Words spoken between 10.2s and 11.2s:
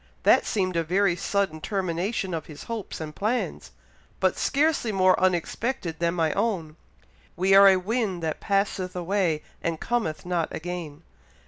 not again.'